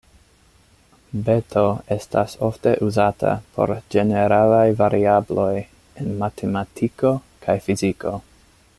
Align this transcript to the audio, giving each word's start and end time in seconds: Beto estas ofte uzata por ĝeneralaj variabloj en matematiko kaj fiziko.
Beto 1.27 1.65
estas 1.95 2.33
ofte 2.47 2.73
uzata 2.87 3.35
por 3.57 3.75
ĝeneralaj 3.97 4.65
variabloj 4.81 5.51
en 5.61 6.11
matematiko 6.25 7.17
kaj 7.47 7.61
fiziko. 7.69 8.17